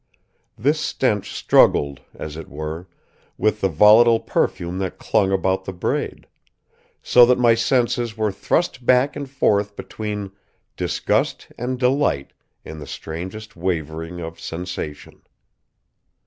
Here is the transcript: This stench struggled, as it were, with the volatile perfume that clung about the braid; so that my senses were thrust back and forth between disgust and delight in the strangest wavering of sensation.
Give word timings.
This 0.57 0.79
stench 0.79 1.31
struggled, 1.31 2.01
as 2.15 2.35
it 2.35 2.49
were, 2.49 2.87
with 3.37 3.61
the 3.61 3.69
volatile 3.69 4.19
perfume 4.19 4.79
that 4.79 4.97
clung 4.97 5.31
about 5.31 5.65
the 5.65 5.73
braid; 5.73 6.25
so 7.03 7.23
that 7.23 7.37
my 7.37 7.53
senses 7.53 8.17
were 8.17 8.31
thrust 8.31 8.83
back 8.83 9.15
and 9.15 9.29
forth 9.29 9.75
between 9.75 10.31
disgust 10.75 11.49
and 11.55 11.77
delight 11.77 12.33
in 12.65 12.79
the 12.79 12.87
strangest 12.87 13.55
wavering 13.55 14.19
of 14.21 14.39
sensation. 14.39 15.21